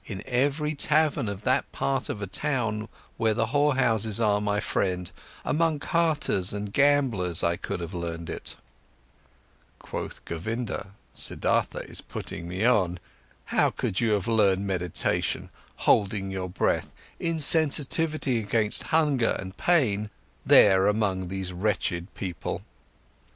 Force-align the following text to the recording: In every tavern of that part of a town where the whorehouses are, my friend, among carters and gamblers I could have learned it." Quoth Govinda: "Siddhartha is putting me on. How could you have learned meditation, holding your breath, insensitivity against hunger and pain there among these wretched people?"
In 0.07 0.23
every 0.25 0.73
tavern 0.73 1.29
of 1.29 1.43
that 1.43 1.71
part 1.71 2.09
of 2.09 2.23
a 2.23 2.25
town 2.25 2.89
where 3.17 3.35
the 3.35 3.45
whorehouses 3.53 4.19
are, 4.19 4.41
my 4.41 4.59
friend, 4.59 5.11
among 5.45 5.77
carters 5.77 6.53
and 6.53 6.73
gamblers 6.73 7.43
I 7.43 7.55
could 7.55 7.79
have 7.81 7.93
learned 7.93 8.27
it." 8.27 8.55
Quoth 9.77 10.25
Govinda: 10.25 10.95
"Siddhartha 11.13 11.81
is 11.87 12.01
putting 12.01 12.47
me 12.47 12.65
on. 12.65 12.97
How 13.45 13.69
could 13.69 14.01
you 14.01 14.13
have 14.13 14.27
learned 14.27 14.65
meditation, 14.65 15.51
holding 15.75 16.31
your 16.31 16.49
breath, 16.49 16.91
insensitivity 17.19 18.39
against 18.41 18.81
hunger 18.89 19.35
and 19.39 19.55
pain 19.55 20.09
there 20.43 20.87
among 20.87 21.27
these 21.27 21.53
wretched 21.53 22.11
people?" 22.15 22.63